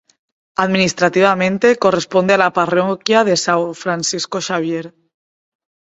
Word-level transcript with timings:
Administrativamente, 0.63 1.75
corresponde 1.83 2.33
a 2.33 2.39
la 2.43 2.51
parroquia 2.59 3.19
de 3.27 3.33
São 3.43 3.61
Francisco 3.83 4.37
Xavier. 4.47 4.85